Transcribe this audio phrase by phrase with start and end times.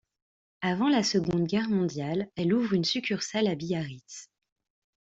[0.61, 4.31] Avant la Seconde Guerre mondiale, elle ouvre une succursale à Biarritz.